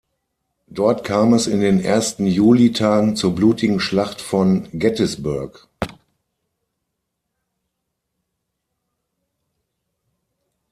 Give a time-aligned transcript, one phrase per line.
[0.65, 5.67] Dort kam es in den ersten Juli-Tagen zur blutigen Schlacht von Gettysburg.